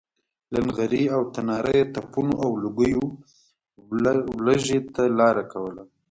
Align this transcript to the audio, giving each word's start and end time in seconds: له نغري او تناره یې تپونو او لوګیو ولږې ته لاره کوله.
له 0.53 0.59
نغري 0.67 1.03
او 1.15 1.21
تناره 1.35 1.73
یې 1.79 1.85
تپونو 1.93 2.33
او 2.43 2.49
لوګیو 2.63 3.05
ولږې 4.39 4.79
ته 4.93 5.03
لاره 5.19 5.43
کوله. 5.51 5.83